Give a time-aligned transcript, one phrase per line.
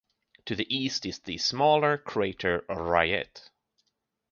[0.45, 3.51] To the east is the smaller crater Rayet.